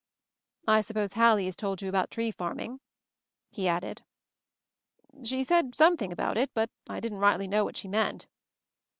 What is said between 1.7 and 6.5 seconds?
you about tree farming?" he added. "She said something about it—